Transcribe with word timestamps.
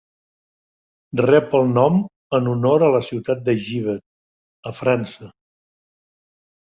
Rep 1.25 1.51
el 1.59 1.69
nom 1.73 1.99
en 2.37 2.49
honor 2.53 2.87
a 2.87 2.89
la 2.95 3.03
ciutat 3.09 3.45
de 3.51 3.55
Givet, 3.67 4.05
a 4.71 4.77
França. 4.81 5.31